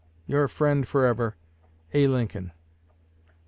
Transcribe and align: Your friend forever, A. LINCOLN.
Your 0.25 0.47
friend 0.47 0.87
forever, 0.87 1.35
A. 1.93 2.07
LINCOLN. 2.07 2.53